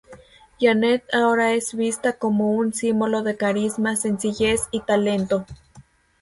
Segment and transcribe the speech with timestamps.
[0.59, 5.45] Janet ahora es vista como un símbolo de carisma, sencillez y talento.